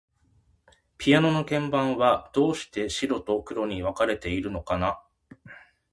[0.97, 4.99] ピアノの鍵盤は、どうして白と黒に分かれているのかな。